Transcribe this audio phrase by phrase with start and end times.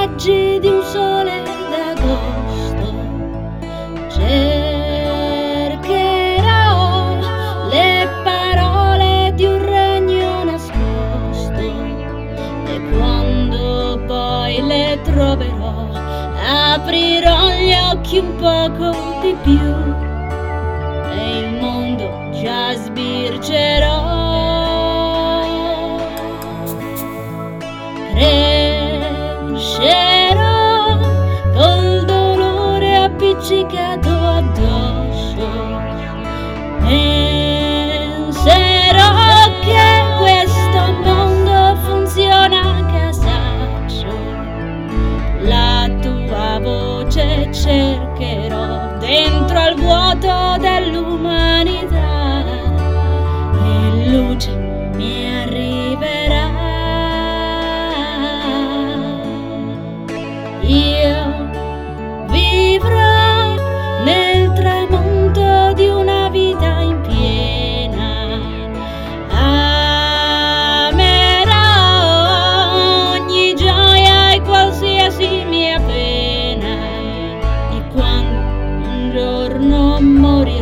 [0.00, 2.86] raggi di un sole d'agosto.
[4.08, 5.58] Cercherò
[7.68, 15.88] le parole di un regno nascosto e quando poi le troverò
[16.72, 19.74] aprirò gli occhi un poco di più
[21.12, 24.19] e il mondo già sbircerò.
[47.60, 49.99] Voce cercherò dentro al vuoto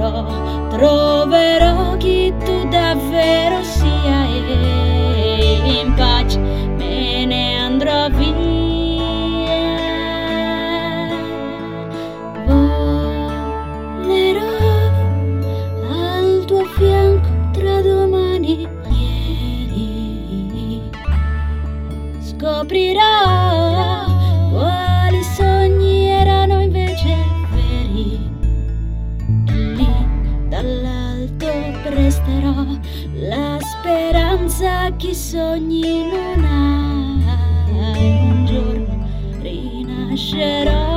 [0.00, 8.38] morirò, troverò chi tu davvero sia e in pace me ne andrò via.
[12.46, 14.40] Volerò
[15.90, 18.90] al tuo fianco tra domani e
[19.74, 20.90] ieri.
[22.20, 23.69] Scoprirò
[34.40, 37.18] speranza a chi sogni non ha.
[37.98, 39.08] Un giorno
[39.40, 40.89] rinascerò.